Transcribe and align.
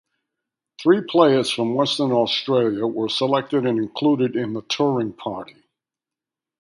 Three 0.81 1.01
players 1.07 1.51
from 1.51 1.75
Western 1.75 2.11
Australia 2.11 2.87
were 2.87 3.07
selected 3.07 3.67
and 3.67 3.77
included 3.77 4.35
in 4.35 4.53
the 4.53 4.63
touring 4.63 5.13
party. 5.13 5.57